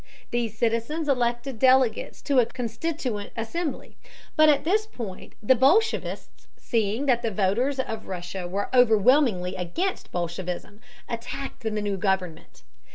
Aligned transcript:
These 0.31 0.57
citizens 0.57 1.07
elected 1.07 1.59
delegates 1.59 2.23
to 2.23 2.39
a 2.39 2.47
constituent 2.47 3.31
assembly, 3.37 3.97
but 4.35 4.49
at 4.49 4.63
this 4.63 4.87
point 4.87 5.33
the 5.43 5.53
bolshevists, 5.53 6.47
seeing 6.57 7.05
that 7.05 7.21
the 7.21 7.29
voters 7.29 7.79
of 7.79 8.07
Russia 8.07 8.47
were 8.47 8.71
overwhelmingly 8.75 9.53
against 9.55 10.11
bolshevism, 10.11 10.81
attacked 11.07 11.59
the 11.61 11.69
new 11.69 11.97
government. 11.97 12.63